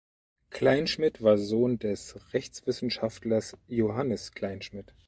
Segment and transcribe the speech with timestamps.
[0.49, 4.95] Kleinschmidt war Sohn des Rechtswissenschaftlers Johannes Kleinschmidt.